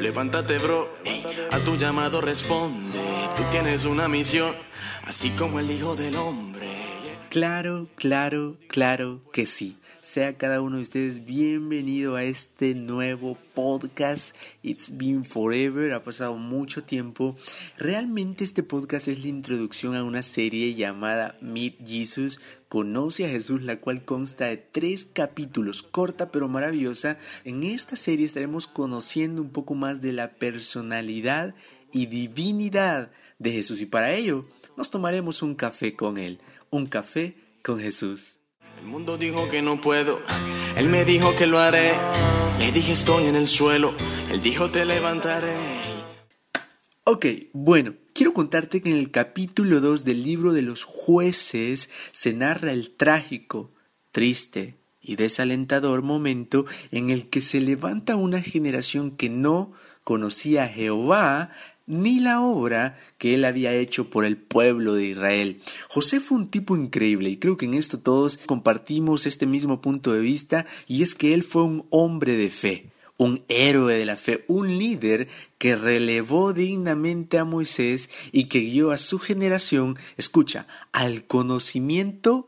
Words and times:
Levántate, 0.00 0.58
bro. 0.58 0.88
a 1.50 1.58
tu 1.58 1.76
llamado 1.76 2.20
responde. 2.20 2.98
Tú 3.36 3.42
tienes 3.50 3.84
una 3.84 4.08
misión, 4.08 4.54
así 5.06 5.30
como 5.30 5.58
el 5.60 5.70
Hijo 5.70 5.96
del 5.96 6.16
Hombre. 6.16 6.66
Claro, 7.38 7.86
claro, 7.94 8.56
claro 8.66 9.22
que 9.32 9.46
sí. 9.46 9.76
Sea 10.00 10.36
cada 10.36 10.60
uno 10.60 10.78
de 10.78 10.82
ustedes 10.82 11.24
bienvenido 11.24 12.16
a 12.16 12.24
este 12.24 12.74
nuevo 12.74 13.38
podcast. 13.54 14.34
It's 14.64 14.98
been 14.98 15.24
forever, 15.24 15.92
ha 15.92 16.02
pasado 16.02 16.34
mucho 16.34 16.82
tiempo. 16.82 17.36
Realmente 17.76 18.42
este 18.42 18.64
podcast 18.64 19.06
es 19.06 19.22
la 19.22 19.28
introducción 19.28 19.94
a 19.94 20.02
una 20.02 20.24
serie 20.24 20.74
llamada 20.74 21.38
Meet 21.40 21.86
Jesus. 21.86 22.40
Conoce 22.68 23.24
a 23.24 23.28
Jesús, 23.28 23.62
la 23.62 23.76
cual 23.76 24.04
consta 24.04 24.46
de 24.46 24.56
tres 24.56 25.04
capítulos, 25.04 25.84
corta 25.84 26.32
pero 26.32 26.48
maravillosa. 26.48 27.18
En 27.44 27.62
esta 27.62 27.94
serie 27.94 28.26
estaremos 28.26 28.66
conociendo 28.66 29.42
un 29.42 29.50
poco 29.50 29.76
más 29.76 30.00
de 30.00 30.12
la 30.12 30.32
personalidad 30.32 31.54
y 31.92 32.06
divinidad 32.06 33.12
de 33.38 33.52
Jesús 33.52 33.80
y 33.80 33.86
para 33.86 34.12
ello 34.12 34.46
nos 34.76 34.90
tomaremos 34.90 35.42
un 35.42 35.54
café 35.54 35.94
con 35.94 36.18
él, 36.18 36.40
un 36.70 36.86
café 36.86 37.36
con 37.62 37.80
Jesús. 37.80 38.40
El 38.80 38.86
mundo 38.86 39.16
dijo 39.16 39.48
que 39.50 39.62
no 39.62 39.80
puedo, 39.80 40.20
él 40.76 40.88
me 40.88 41.04
dijo 41.04 41.34
que 41.36 41.46
lo 41.46 41.58
haré. 41.58 41.92
Le 42.58 42.72
dije 42.72 42.92
estoy 42.92 43.26
en 43.26 43.36
el 43.36 43.46
suelo, 43.46 43.92
él 44.30 44.42
dijo 44.42 44.70
te 44.70 44.84
levantaré. 44.84 45.56
Ok, 47.04 47.26
bueno, 47.52 47.94
quiero 48.12 48.34
contarte 48.34 48.82
que 48.82 48.90
en 48.90 48.98
el 48.98 49.10
capítulo 49.10 49.80
2 49.80 50.04
del 50.04 50.22
libro 50.22 50.52
de 50.52 50.62
los 50.62 50.84
jueces 50.84 51.90
se 52.12 52.32
narra 52.32 52.72
el 52.72 52.90
trágico, 52.90 53.72
triste 54.12 54.76
y 55.00 55.16
desalentador 55.16 56.02
momento 56.02 56.66
en 56.90 57.10
el 57.10 57.30
que 57.30 57.40
se 57.40 57.60
levanta 57.60 58.16
una 58.16 58.42
generación 58.42 59.12
que 59.12 59.30
no 59.30 59.72
conocía 60.04 60.64
a 60.64 60.68
Jehová 60.68 61.50
ni 61.88 62.20
la 62.20 62.40
obra 62.42 62.98
que 63.16 63.34
él 63.34 63.44
había 63.44 63.72
hecho 63.72 64.10
por 64.10 64.24
el 64.24 64.36
pueblo 64.36 64.94
de 64.94 65.06
Israel. 65.06 65.60
José 65.88 66.20
fue 66.20 66.38
un 66.38 66.46
tipo 66.46 66.76
increíble 66.76 67.30
y 67.30 67.38
creo 67.38 67.56
que 67.56 67.64
en 67.64 67.74
esto 67.74 67.98
todos 67.98 68.38
compartimos 68.46 69.26
este 69.26 69.46
mismo 69.46 69.80
punto 69.80 70.12
de 70.12 70.20
vista 70.20 70.66
y 70.86 71.02
es 71.02 71.14
que 71.14 71.34
él 71.34 71.42
fue 71.42 71.64
un 71.64 71.86
hombre 71.90 72.36
de 72.36 72.50
fe, 72.50 72.90
un 73.16 73.42
héroe 73.48 73.94
de 73.94 74.06
la 74.06 74.16
fe, 74.16 74.44
un 74.46 74.68
líder 74.78 75.28
que 75.56 75.74
relevó 75.74 76.52
dignamente 76.52 77.38
a 77.38 77.44
Moisés 77.44 78.10
y 78.30 78.44
que 78.44 78.60
guió 78.60 78.90
a 78.90 78.98
su 78.98 79.18
generación, 79.18 79.96
escucha, 80.16 80.66
al 80.92 81.24
conocimiento 81.24 82.47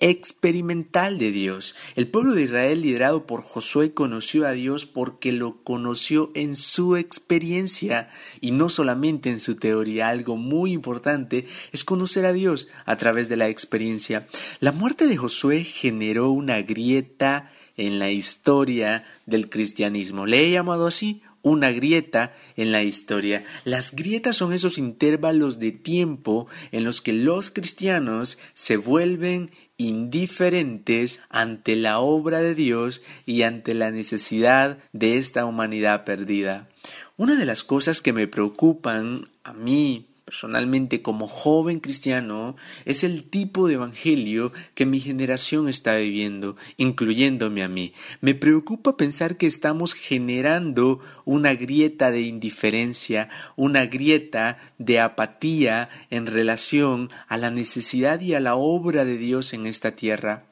experimental 0.00 1.18
de 1.18 1.32
Dios. 1.32 1.74
El 1.94 2.08
pueblo 2.08 2.32
de 2.32 2.42
Israel 2.42 2.82
liderado 2.82 3.26
por 3.26 3.42
Josué 3.42 3.94
conoció 3.94 4.46
a 4.46 4.52
Dios 4.52 4.86
porque 4.86 5.32
lo 5.32 5.62
conoció 5.62 6.30
en 6.34 6.56
su 6.56 6.96
experiencia 6.96 8.10
y 8.40 8.50
no 8.50 8.68
solamente 8.68 9.30
en 9.30 9.40
su 9.40 9.56
teoría. 9.56 10.08
Algo 10.08 10.36
muy 10.36 10.72
importante 10.72 11.46
es 11.72 11.84
conocer 11.84 12.26
a 12.26 12.32
Dios 12.32 12.68
a 12.84 12.96
través 12.96 13.28
de 13.28 13.36
la 13.36 13.48
experiencia. 13.48 14.26
La 14.60 14.72
muerte 14.72 15.06
de 15.06 15.16
Josué 15.16 15.64
generó 15.64 16.30
una 16.30 16.60
grieta 16.62 17.50
en 17.76 17.98
la 17.98 18.10
historia 18.10 19.04
del 19.26 19.50
cristianismo. 19.50 20.26
Le 20.26 20.46
he 20.46 20.50
llamado 20.50 20.86
así 20.86 21.22
una 21.46 21.70
grieta 21.70 22.32
en 22.56 22.72
la 22.72 22.82
historia. 22.82 23.44
Las 23.62 23.94
grietas 23.94 24.36
son 24.36 24.52
esos 24.52 24.78
intervalos 24.78 25.60
de 25.60 25.70
tiempo 25.70 26.48
en 26.72 26.82
los 26.82 27.00
que 27.00 27.12
los 27.12 27.52
cristianos 27.52 28.40
se 28.52 28.76
vuelven 28.76 29.52
indiferentes 29.76 31.20
ante 31.30 31.76
la 31.76 32.00
obra 32.00 32.40
de 32.40 32.56
Dios 32.56 33.02
y 33.26 33.42
ante 33.42 33.74
la 33.74 33.92
necesidad 33.92 34.78
de 34.92 35.18
esta 35.18 35.44
humanidad 35.44 36.04
perdida. 36.04 36.68
Una 37.16 37.36
de 37.36 37.46
las 37.46 37.62
cosas 37.62 38.00
que 38.00 38.12
me 38.12 38.26
preocupan 38.26 39.28
a 39.44 39.52
mí 39.52 40.08
personalmente 40.26 41.02
como 41.02 41.28
joven 41.28 41.78
cristiano 41.78 42.56
es 42.84 43.04
el 43.04 43.22
tipo 43.22 43.68
de 43.68 43.74
evangelio 43.74 44.52
que 44.74 44.84
mi 44.84 44.98
generación 44.98 45.68
está 45.68 45.94
viviendo, 45.96 46.56
incluyéndome 46.76 47.62
a 47.62 47.68
mí. 47.68 47.92
Me 48.20 48.34
preocupa 48.34 48.96
pensar 48.96 49.36
que 49.36 49.46
estamos 49.46 49.94
generando 49.94 50.98
una 51.24 51.54
grieta 51.54 52.10
de 52.10 52.22
indiferencia, 52.22 53.28
una 53.54 53.86
grieta 53.86 54.58
de 54.78 54.98
apatía 54.98 55.88
en 56.10 56.26
relación 56.26 57.08
a 57.28 57.36
la 57.36 57.52
necesidad 57.52 58.20
y 58.20 58.34
a 58.34 58.40
la 58.40 58.56
obra 58.56 59.04
de 59.04 59.18
Dios 59.18 59.54
en 59.54 59.66
esta 59.66 59.92
tierra. 59.92 60.42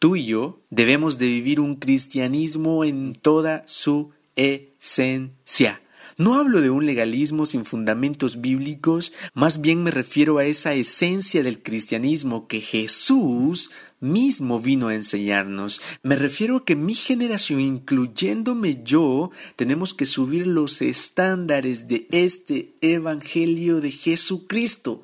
Tú 0.00 0.16
y 0.16 0.24
yo 0.24 0.58
debemos 0.70 1.18
de 1.18 1.26
vivir 1.26 1.60
un 1.60 1.76
cristianismo 1.76 2.82
en 2.84 3.12
toda 3.12 3.62
su 3.66 4.10
esencia 4.34 5.79
no 6.20 6.34
hablo 6.34 6.60
de 6.60 6.68
un 6.68 6.84
legalismo 6.84 7.46
sin 7.46 7.64
fundamentos 7.64 8.42
bíblicos, 8.42 9.14
más 9.32 9.62
bien 9.62 9.82
me 9.82 9.90
refiero 9.90 10.36
a 10.36 10.44
esa 10.44 10.74
esencia 10.74 11.42
del 11.42 11.62
cristianismo 11.62 12.46
que 12.46 12.60
Jesús 12.60 13.70
mismo 14.00 14.60
vino 14.60 14.88
a 14.88 14.94
enseñarnos. 14.94 15.80
Me 16.02 16.16
refiero 16.16 16.56
a 16.58 16.64
que 16.66 16.76
mi 16.76 16.94
generación, 16.94 17.62
incluyéndome 17.62 18.82
yo, 18.84 19.30
tenemos 19.56 19.94
que 19.94 20.04
subir 20.04 20.46
los 20.46 20.82
estándares 20.82 21.88
de 21.88 22.06
este 22.10 22.74
Evangelio 22.82 23.80
de 23.80 23.90
Jesucristo 23.90 25.02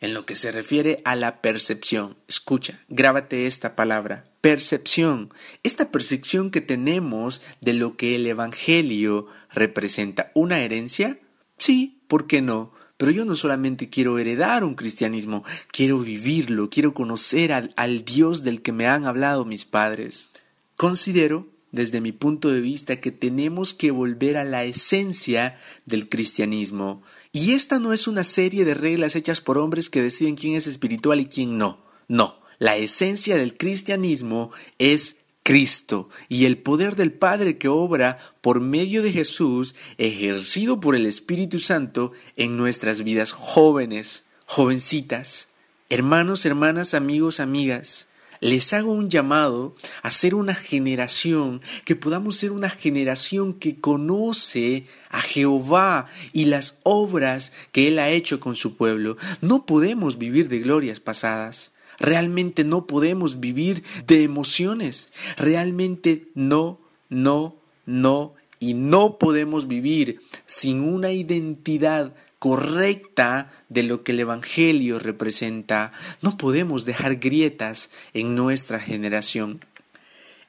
en 0.00 0.12
lo 0.12 0.26
que 0.26 0.36
se 0.36 0.52
refiere 0.52 1.00
a 1.06 1.16
la 1.16 1.40
percepción. 1.40 2.14
Escucha, 2.28 2.78
grábate 2.90 3.46
esta 3.46 3.74
palabra, 3.74 4.24
percepción. 4.42 5.30
Esta 5.62 5.90
percepción 5.90 6.50
que 6.50 6.60
tenemos 6.60 7.40
de 7.62 7.72
lo 7.72 7.96
que 7.96 8.16
el 8.16 8.26
Evangelio 8.26 9.28
representa. 9.50 10.30
¿Una 10.34 10.60
herencia? 10.60 11.18
Sí, 11.58 12.00
¿por 12.06 12.26
qué 12.26 12.42
no? 12.42 12.72
Pero 12.96 13.12
yo 13.12 13.24
no 13.24 13.36
solamente 13.36 13.88
quiero 13.88 14.18
heredar 14.18 14.64
un 14.64 14.74
cristianismo, 14.74 15.44
quiero 15.70 16.00
vivirlo, 16.00 16.68
quiero 16.68 16.94
conocer 16.94 17.52
al, 17.52 17.72
al 17.76 18.04
Dios 18.04 18.42
del 18.42 18.60
que 18.60 18.72
me 18.72 18.86
han 18.86 19.06
hablado 19.06 19.44
mis 19.44 19.64
padres. 19.64 20.32
Considero 20.76 21.46
desde 21.72 22.00
mi 22.00 22.12
punto 22.12 22.50
de 22.50 22.60
vista, 22.60 23.00
que 23.00 23.12
tenemos 23.12 23.74
que 23.74 23.90
volver 23.90 24.36
a 24.36 24.44
la 24.44 24.64
esencia 24.64 25.58
del 25.86 26.08
cristianismo. 26.08 27.02
Y 27.32 27.52
esta 27.52 27.78
no 27.78 27.92
es 27.92 28.08
una 28.08 28.24
serie 28.24 28.64
de 28.64 28.74
reglas 28.74 29.16
hechas 29.16 29.40
por 29.40 29.58
hombres 29.58 29.90
que 29.90 30.02
deciden 30.02 30.34
quién 30.34 30.54
es 30.54 30.66
espiritual 30.66 31.20
y 31.20 31.26
quién 31.26 31.58
no. 31.58 31.78
No, 32.08 32.40
la 32.58 32.76
esencia 32.76 33.36
del 33.36 33.56
cristianismo 33.56 34.50
es 34.78 35.18
Cristo 35.48 36.10
y 36.28 36.44
el 36.44 36.58
poder 36.58 36.94
del 36.94 37.10
Padre 37.10 37.56
que 37.56 37.68
obra 37.68 38.18
por 38.42 38.60
medio 38.60 39.02
de 39.02 39.12
Jesús, 39.12 39.74
ejercido 39.96 40.78
por 40.78 40.94
el 40.94 41.06
Espíritu 41.06 41.58
Santo 41.58 42.12
en 42.36 42.58
nuestras 42.58 43.02
vidas 43.02 43.32
jóvenes, 43.32 44.24
jovencitas, 44.44 45.48
hermanos, 45.88 46.44
hermanas, 46.44 46.92
amigos, 46.92 47.40
amigas 47.40 48.10
les 48.40 48.74
hago 48.74 48.92
un 48.92 49.08
llamado 49.08 49.74
a 50.02 50.10
ser 50.10 50.34
una 50.34 50.54
generación, 50.54 51.62
que 51.86 51.96
podamos 51.96 52.36
ser 52.36 52.52
una 52.52 52.68
generación 52.68 53.54
que 53.54 53.80
conoce 53.80 54.84
a 55.08 55.22
Jehová 55.22 56.08
y 56.34 56.44
las 56.44 56.78
obras 56.82 57.54
que 57.72 57.88
Él 57.88 57.98
ha 57.98 58.10
hecho 58.10 58.38
con 58.38 58.54
su 58.54 58.76
pueblo. 58.76 59.16
No 59.40 59.64
podemos 59.64 60.18
vivir 60.18 60.48
de 60.48 60.58
glorias 60.58 61.00
pasadas. 61.00 61.72
Realmente 61.98 62.64
no 62.64 62.86
podemos 62.86 63.40
vivir 63.40 63.82
de 64.06 64.22
emociones. 64.22 65.12
Realmente 65.36 66.28
no, 66.34 66.78
no, 67.08 67.56
no 67.86 68.34
y 68.60 68.74
no 68.74 69.18
podemos 69.18 69.68
vivir 69.68 70.20
sin 70.46 70.80
una 70.80 71.12
identidad 71.12 72.12
correcta 72.38 73.50
de 73.68 73.82
lo 73.82 74.04
que 74.04 74.12
el 74.12 74.20
Evangelio 74.20 74.98
representa. 74.98 75.92
No 76.22 76.36
podemos 76.36 76.84
dejar 76.84 77.16
grietas 77.16 77.90
en 78.14 78.34
nuestra 78.34 78.78
generación. 78.78 79.60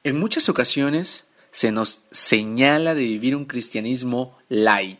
En 0.04 0.18
muchas 0.18 0.48
ocasiones 0.48 1.26
se 1.50 1.72
nos 1.72 2.00
señala 2.10 2.94
de 2.94 3.04
vivir 3.04 3.34
un 3.34 3.44
cristianismo 3.44 4.38
light, 4.48 4.98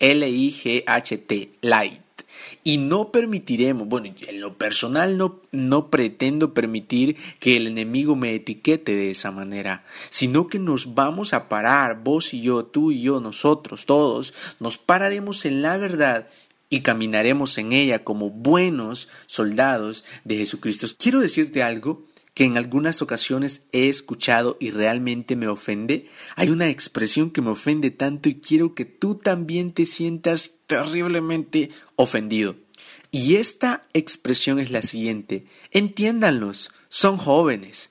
L-I-G-H-T, 0.00 1.50
light. 1.60 2.03
Y 2.62 2.78
no 2.78 3.12
permitiremos, 3.12 3.86
bueno, 3.88 4.14
en 4.26 4.40
lo 4.40 4.56
personal 4.56 5.18
no, 5.18 5.40
no 5.52 5.90
pretendo 5.90 6.54
permitir 6.54 7.16
que 7.38 7.56
el 7.56 7.66
enemigo 7.66 8.16
me 8.16 8.34
etiquete 8.34 8.94
de 8.94 9.10
esa 9.10 9.30
manera, 9.30 9.84
sino 10.10 10.46
que 10.46 10.58
nos 10.58 10.94
vamos 10.94 11.32
a 11.32 11.48
parar, 11.48 12.02
vos 12.02 12.34
y 12.34 12.42
yo, 12.42 12.64
tú 12.64 12.90
y 12.90 13.02
yo, 13.02 13.20
nosotros, 13.20 13.86
todos, 13.86 14.34
nos 14.60 14.78
pararemos 14.78 15.44
en 15.44 15.62
la 15.62 15.76
verdad 15.76 16.28
y 16.70 16.80
caminaremos 16.80 17.56
en 17.58 17.72
ella 17.72 18.02
como 18.02 18.30
buenos 18.30 19.08
soldados 19.26 20.04
de 20.24 20.36
Jesucristo. 20.38 20.86
Quiero 20.98 21.20
decirte 21.20 21.62
algo 21.62 22.04
que 22.34 22.44
en 22.44 22.58
algunas 22.58 23.00
ocasiones 23.00 23.66
he 23.72 23.88
escuchado 23.88 24.56
y 24.60 24.70
realmente 24.70 25.36
me 25.36 25.46
ofende. 25.46 26.08
Hay 26.34 26.50
una 26.50 26.68
expresión 26.68 27.30
que 27.30 27.40
me 27.40 27.50
ofende 27.50 27.90
tanto 27.92 28.28
y 28.28 28.34
quiero 28.34 28.74
que 28.74 28.84
tú 28.84 29.14
también 29.14 29.72
te 29.72 29.86
sientas 29.86 30.58
terriblemente 30.66 31.70
ofendido. 31.94 32.56
Y 33.12 33.36
esta 33.36 33.84
expresión 33.94 34.58
es 34.58 34.72
la 34.72 34.82
siguiente. 34.82 35.46
Entiéndanlos, 35.70 36.72
son 36.88 37.16
jóvenes. 37.16 37.90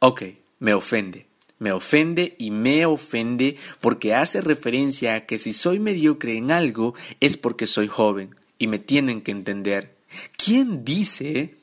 Ok, 0.00 0.24
me 0.58 0.74
ofende. 0.74 1.26
Me 1.58 1.72
ofende 1.72 2.36
y 2.38 2.50
me 2.50 2.86
ofende 2.86 3.56
porque 3.80 4.14
hace 4.14 4.42
referencia 4.42 5.14
a 5.14 5.20
que 5.26 5.38
si 5.38 5.52
soy 5.52 5.80
mediocre 5.80 6.36
en 6.36 6.52
algo 6.52 6.94
es 7.20 7.36
porque 7.36 7.66
soy 7.66 7.88
joven 7.88 8.36
y 8.58 8.66
me 8.68 8.78
tienen 8.78 9.22
que 9.22 9.32
entender. 9.32 9.96
¿Quién 10.36 10.84
dice 10.84 11.54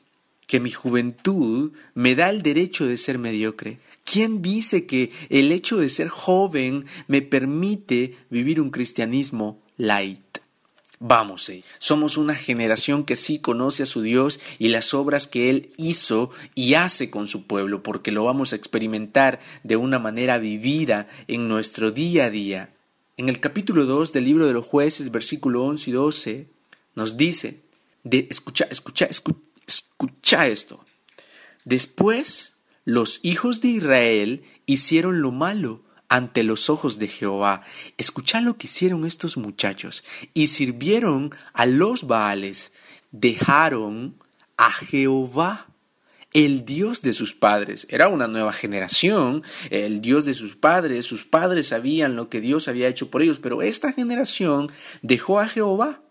que 0.46 0.60
mi 0.60 0.70
juventud 0.70 1.72
me 1.94 2.14
da 2.14 2.30
el 2.30 2.42
derecho 2.42 2.86
de 2.86 2.96
ser 2.96 3.18
mediocre? 3.18 3.78
¿Quién 4.04 4.40
dice 4.40 4.86
que 4.86 5.10
el 5.28 5.50
hecho 5.50 5.76
de 5.76 5.88
ser 5.88 6.08
joven 6.08 6.84
me 7.08 7.22
permite 7.22 8.16
vivir 8.30 8.60
un 8.60 8.70
cristianismo 8.70 9.60
light? 9.76 10.20
Vamos, 10.98 11.50
eh, 11.50 11.62
somos 11.78 12.16
una 12.16 12.34
generación 12.34 13.04
que 13.04 13.16
sí 13.16 13.38
conoce 13.38 13.82
a 13.82 13.86
su 13.86 14.00
Dios 14.00 14.40
y 14.58 14.68
las 14.68 14.94
obras 14.94 15.26
que 15.26 15.50
Él 15.50 15.68
hizo 15.76 16.30
y 16.54 16.74
hace 16.74 17.10
con 17.10 17.26
su 17.26 17.46
pueblo, 17.46 17.82
porque 17.82 18.12
lo 18.12 18.24
vamos 18.24 18.52
a 18.52 18.56
experimentar 18.56 19.38
de 19.62 19.76
una 19.76 19.98
manera 19.98 20.38
vivida 20.38 21.06
en 21.28 21.48
nuestro 21.48 21.90
día 21.90 22.26
a 22.26 22.30
día. 22.30 22.70
En 23.18 23.28
el 23.28 23.40
capítulo 23.40 23.84
2 23.84 24.12
del 24.12 24.24
libro 24.24 24.46
de 24.46 24.54
los 24.54 24.64
jueces, 24.64 25.10
versículo 25.10 25.64
11 25.64 25.90
y 25.90 25.92
12, 25.92 26.46
nos 26.94 27.18
dice, 27.18 27.60
de, 28.02 28.26
escucha, 28.30 28.66
escucha, 28.70 29.04
escucha, 29.04 29.45
esto. 30.44 30.84
Después 31.64 32.58
los 32.84 33.20
hijos 33.22 33.60
de 33.60 33.68
Israel 33.68 34.44
hicieron 34.66 35.20
lo 35.20 35.32
malo 35.32 35.82
ante 36.08 36.42
los 36.44 36.70
ojos 36.70 36.98
de 36.98 37.08
Jehová. 37.08 37.62
Escucha 37.98 38.40
lo 38.40 38.56
que 38.56 38.66
hicieron 38.66 39.04
estos 39.04 39.36
muchachos 39.36 40.04
y 40.34 40.48
sirvieron 40.48 41.34
a 41.52 41.66
los 41.66 42.06
Baales. 42.06 42.72
Dejaron 43.10 44.14
a 44.56 44.70
Jehová 44.70 45.66
el 46.32 46.64
Dios 46.64 47.02
de 47.02 47.12
sus 47.12 47.34
padres. 47.34 47.86
Era 47.90 48.08
una 48.08 48.28
nueva 48.28 48.52
generación, 48.52 49.42
el 49.70 50.00
Dios 50.00 50.24
de 50.24 50.34
sus 50.34 50.54
padres. 50.54 51.06
Sus 51.06 51.24
padres 51.24 51.68
sabían 51.68 52.14
lo 52.14 52.28
que 52.28 52.40
Dios 52.40 52.68
había 52.68 52.88
hecho 52.88 53.10
por 53.10 53.22
ellos, 53.22 53.38
pero 53.40 53.62
esta 53.62 53.92
generación 53.92 54.70
dejó 55.02 55.40
a 55.40 55.48
Jehová, 55.48 56.02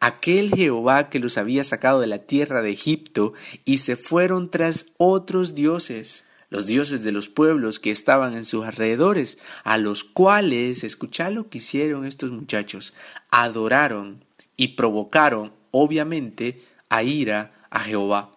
aquel 0.00 0.50
Jehová 0.54 1.10
que 1.10 1.20
los 1.20 1.38
había 1.38 1.62
sacado 1.62 2.00
de 2.00 2.06
la 2.06 2.18
tierra 2.18 2.62
de 2.62 2.70
Egipto, 2.70 3.34
y 3.64 3.78
se 3.78 3.96
fueron 3.96 4.50
tras 4.50 4.86
otros 4.98 5.54
dioses 5.54 6.26
los 6.50 6.66
dioses 6.66 7.04
de 7.04 7.12
los 7.12 7.28
pueblos 7.28 7.78
que 7.78 7.92
estaban 7.92 8.34
en 8.34 8.44
sus 8.44 8.66
alrededores, 8.66 9.38
a 9.62 9.78
los 9.78 10.02
cuales, 10.02 10.82
escuchad 10.82 11.30
lo 11.30 11.48
que 11.48 11.58
hicieron 11.58 12.04
estos 12.04 12.32
muchachos, 12.32 12.92
adoraron 13.30 14.24
y 14.56 14.68
provocaron, 14.68 15.52
obviamente, 15.70 16.60
a 16.88 17.04
ira 17.04 17.52
a 17.70 17.80
Jehová. 17.80 18.32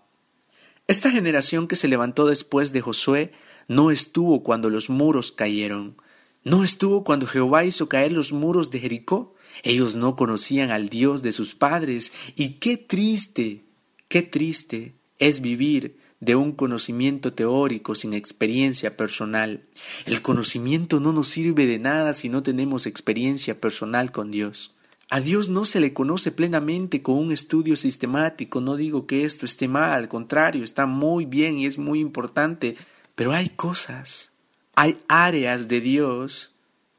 Esta 0.87 1.09
generación 1.09 1.67
que 1.67 1.75
se 1.75 1.87
levantó 1.87 2.27
después 2.27 2.71
de 2.71 2.81
Josué 2.81 3.33
no 3.67 3.89
estuvo 3.89 4.43
cuando 4.43 4.69
los 4.69 4.91
muros 4.91 5.31
cayeron, 5.31 5.95
no 6.43 6.63
estuvo 6.63 7.03
cuando 7.03 7.25
Jehová 7.25 7.63
hizo 7.63 7.87
caer 7.87 8.11
los 8.11 8.33
muros 8.33 8.69
de 8.69 8.81
Jericó. 8.81 9.32
Ellos 9.61 9.95
no 9.95 10.15
conocían 10.15 10.71
al 10.71 10.89
Dios 10.89 11.21
de 11.21 11.31
sus 11.31 11.53
padres 11.53 12.11
y 12.35 12.53
qué 12.53 12.77
triste, 12.77 13.61
qué 14.07 14.23
triste 14.23 14.93
es 15.19 15.41
vivir 15.41 15.97
de 16.19 16.35
un 16.35 16.53
conocimiento 16.53 17.33
teórico 17.33 17.95
sin 17.95 18.13
experiencia 18.13 18.95
personal. 18.95 19.61
El 20.05 20.21
conocimiento 20.21 20.99
no 20.99 21.11
nos 21.11 21.27
sirve 21.27 21.65
de 21.67 21.79
nada 21.79 22.13
si 22.13 22.29
no 22.29 22.41
tenemos 22.41 22.85
experiencia 22.85 23.59
personal 23.59 24.11
con 24.11 24.31
Dios. 24.31 24.73
A 25.09 25.19
Dios 25.19 25.49
no 25.49 25.65
se 25.65 25.79
le 25.79 25.93
conoce 25.93 26.31
plenamente 26.31 27.01
con 27.01 27.17
un 27.17 27.31
estudio 27.31 27.75
sistemático. 27.75 28.61
No 28.61 28.77
digo 28.77 29.05
que 29.05 29.25
esto 29.25 29.45
esté 29.45 29.67
mal, 29.67 29.91
al 29.91 30.07
contrario, 30.07 30.63
está 30.63 30.85
muy 30.85 31.25
bien 31.25 31.59
y 31.59 31.65
es 31.65 31.77
muy 31.77 31.99
importante. 31.99 32.77
Pero 33.15 33.33
hay 33.33 33.49
cosas, 33.49 34.31
hay 34.75 34.97
áreas 35.07 35.67
de 35.67 35.81
Dios 35.81 36.52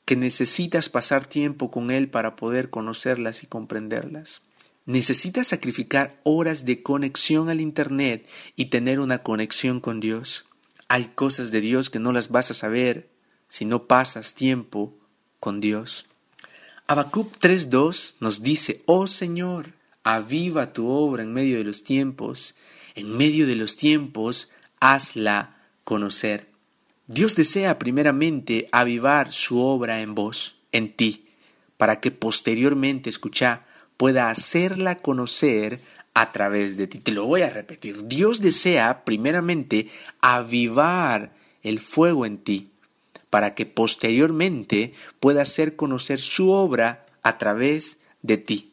que 0.04 0.16
necesitas 0.16 0.88
pasar 0.88 1.26
tiempo 1.26 1.70
con 1.70 1.90
Él 1.90 2.08
para 2.08 2.36
poder 2.36 2.70
conocerlas 2.70 3.42
y 3.42 3.46
comprenderlas. 3.46 4.42
Necesitas 4.86 5.48
sacrificar 5.48 6.14
horas 6.24 6.66
de 6.66 6.82
conexión 6.82 7.48
al 7.48 7.60
Internet 7.60 8.28
y 8.54 8.66
tener 8.66 9.00
una 9.00 9.22
conexión 9.22 9.80
con 9.80 10.00
Dios. 10.00 10.44
Hay 10.88 11.06
cosas 11.14 11.50
de 11.50 11.62
Dios 11.62 11.88
que 11.88 11.98
no 11.98 12.12
las 12.12 12.28
vas 12.28 12.50
a 12.50 12.54
saber 12.54 13.08
si 13.48 13.64
no 13.64 13.84
pasas 13.84 14.34
tiempo 14.34 14.92
con 15.40 15.60
Dios. 15.60 16.04
Habacuc 16.86 17.38
3.2 17.38 18.16
nos 18.20 18.42
dice, 18.42 18.82
Oh 18.84 19.06
Señor, 19.06 19.68
aviva 20.02 20.74
tu 20.74 20.88
obra 20.88 21.22
en 21.22 21.32
medio 21.32 21.56
de 21.56 21.64
los 21.64 21.82
tiempos, 21.82 22.54
en 22.94 23.16
medio 23.16 23.46
de 23.46 23.56
los 23.56 23.76
tiempos, 23.76 24.50
hazla 24.80 25.56
conocer. 25.84 26.53
Dios 27.06 27.34
desea 27.34 27.78
primeramente 27.78 28.68
avivar 28.72 29.30
su 29.30 29.60
obra 29.60 30.00
en 30.00 30.14
vos, 30.14 30.56
en 30.72 30.92
ti, 30.92 31.26
para 31.76 32.00
que 32.00 32.10
posteriormente, 32.10 33.10
escucha, 33.10 33.66
pueda 33.98 34.30
hacerla 34.30 34.96
conocer 34.96 35.80
a 36.14 36.32
través 36.32 36.76
de 36.76 36.86
ti. 36.86 36.98
Te 36.98 37.12
lo 37.12 37.26
voy 37.26 37.42
a 37.42 37.50
repetir. 37.50 38.06
Dios 38.06 38.40
desea 38.40 39.04
primeramente 39.04 39.88
avivar 40.20 41.32
el 41.62 41.78
fuego 41.78 42.24
en 42.24 42.38
ti 42.38 42.70
para 43.28 43.54
que 43.54 43.66
posteriormente 43.66 44.94
pueda 45.20 45.42
hacer 45.42 45.76
conocer 45.76 46.20
su 46.20 46.50
obra 46.50 47.04
a 47.22 47.36
través 47.36 47.98
de 48.22 48.38
ti. 48.38 48.70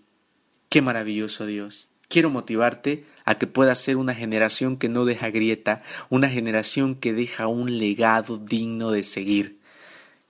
Qué 0.69 0.81
maravilloso 0.81 1.45
Dios. 1.45 1.88
Quiero 2.12 2.30
motivarte 2.30 3.06
a 3.24 3.36
que 3.36 3.48
puedas 3.48 3.80
ser 3.80 3.96
una 3.96 4.13
generación 4.13 4.75
que 4.75 4.90
no 4.90 5.06
deja 5.06 5.30
grieta, 5.30 5.81
una 6.10 6.28
generación 6.28 6.96
que 6.96 7.13
deja 7.13 7.48
un 7.48 7.78
legado 7.78 8.38
digno 8.38 8.92
de 8.92 9.06
seguir. 9.06 9.60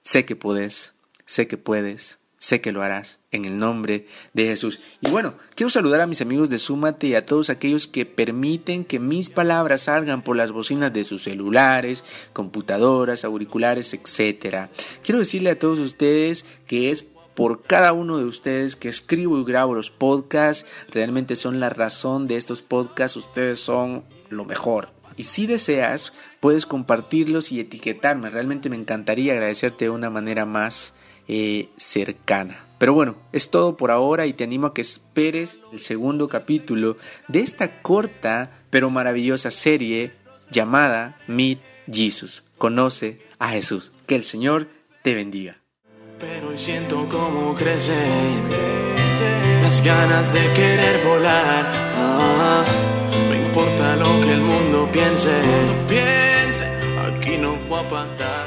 Sé 0.04 0.24
que 0.24 0.36
puedes, 0.36 0.94
sé 1.26 1.48
que 1.48 1.58
puedes, 1.58 2.20
Sé 2.42 2.60
que 2.60 2.72
lo 2.72 2.82
harás 2.82 3.20
en 3.30 3.46
el 3.46 3.60
nombre 3.60 4.08
de 4.34 4.48
Jesús. 4.48 4.80
Y 5.00 5.12
bueno, 5.12 5.36
quiero 5.54 5.70
saludar 5.70 6.02
a 6.02 6.08
mis 6.08 6.22
amigos 6.22 6.50
de 6.50 6.58
Súmate 6.58 7.06
y 7.06 7.14
a 7.14 7.24
todos 7.24 7.52
aquellos 7.52 7.86
que 7.86 8.08
permiten 8.08 8.84
que 8.84 8.98
mis 8.98 9.30
palabras 9.30 9.84
salgan 9.84 10.24
por 10.24 10.36
las 10.36 10.52
bocinas 10.52 10.92
de 10.92 11.04
sus 11.04 11.22
celulares, 11.22 12.04
computadoras, 12.34 13.26
auriculares, 13.26 13.94
etc. 13.94 14.72
Quiero 15.04 15.20
decirle 15.20 15.52
a 15.52 15.60
todos 15.60 15.78
ustedes 15.78 16.46
que 16.66 16.90
es 16.90 17.04
por 17.34 17.64
cada 17.64 17.94
uno 17.94 18.18
de 18.18 18.26
ustedes 18.26 18.76
que 18.76 18.90
escribo 18.90 19.40
y 19.40 19.44
grabo 19.44 19.76
los 19.76 19.90
podcasts. 19.90 20.70
Realmente 20.92 21.36
son 21.36 21.60
la 21.60 21.70
razón 21.70 22.28
de 22.28 22.38
estos 22.38 22.62
podcasts. 22.62 23.18
Ustedes 23.18 23.60
son 23.60 24.04
lo 24.30 24.46
mejor. 24.46 24.90
Y 25.18 25.24
si 25.24 25.48
deseas, 25.48 26.14
puedes 26.40 26.66
compartirlos 26.66 27.52
y 27.52 27.60
etiquetarme. 27.60 28.30
Realmente 28.30 28.70
me 28.70 28.76
encantaría 28.76 29.34
agradecerte 29.34 29.86
de 29.86 29.92
una 29.92 30.10
manera 30.10 30.46
más 30.46 30.96
eh, 31.28 31.70
cercana. 31.78 32.66
Pero 32.78 32.94
bueno, 32.94 33.16
es 33.32 33.52
todo 33.52 33.78
por 33.78 33.92
ahora 33.92 34.26
y 34.26 34.34
te 34.34 34.44
animo 34.44 34.68
a 34.68 34.74
que 34.74 34.82
esperes 34.82 35.60
el 35.72 35.80
segundo 35.80 36.28
capítulo 36.28 36.98
de 37.28 37.42
esta 37.42 37.82
corta 37.82 38.50
pero 38.72 38.90
maravillosa 38.90 39.52
serie 39.52 40.14
llamada 40.50 41.20
Meet 41.28 41.60
Jesus. 41.92 42.44
Conoce 42.58 43.22
a 43.38 43.50
Jesús. 43.50 43.92
Que 44.08 44.16
el 44.16 44.24
Señor 44.24 44.68
te 45.04 45.14
bendiga. 45.14 45.61
Pero 46.22 46.56
siento 46.56 47.08
como 47.10 47.56
crecen 47.56 48.44
las 49.64 49.84
ganas 49.84 50.32
de 50.32 50.42
querer 50.54 51.04
volar. 51.04 51.66
Ah, 51.98 52.64
no 53.28 53.36
importa 53.36 53.96
lo 53.96 54.06
que 54.22 54.34
el 54.34 54.42
mundo 54.42 54.88
piense, 54.94 55.32
piense, 55.90 56.68
aquí 57.08 57.40
no 57.40 57.56
voy 57.68 57.80
a 57.80 57.90
parar. 57.90 58.41